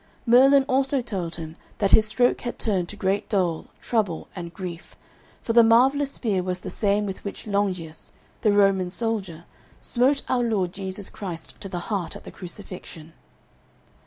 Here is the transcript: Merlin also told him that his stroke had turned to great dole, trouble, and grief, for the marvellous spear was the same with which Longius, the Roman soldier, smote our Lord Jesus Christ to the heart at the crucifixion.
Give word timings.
Merlin 0.25 0.65
also 0.67 0.99
told 0.99 1.35
him 1.35 1.55
that 1.77 1.91
his 1.91 2.07
stroke 2.07 2.41
had 2.41 2.57
turned 2.57 2.89
to 2.89 2.95
great 2.95 3.29
dole, 3.29 3.67
trouble, 3.81 4.29
and 4.35 4.51
grief, 4.51 4.95
for 5.43 5.53
the 5.53 5.61
marvellous 5.63 6.13
spear 6.13 6.41
was 6.41 6.61
the 6.61 6.71
same 6.71 7.05
with 7.05 7.23
which 7.23 7.45
Longius, 7.45 8.11
the 8.41 8.51
Roman 8.51 8.89
soldier, 8.89 9.43
smote 9.79 10.23
our 10.27 10.41
Lord 10.41 10.73
Jesus 10.73 11.07
Christ 11.07 11.61
to 11.61 11.69
the 11.69 11.81
heart 11.91 12.15
at 12.15 12.23
the 12.23 12.31
crucifixion. 12.31 13.13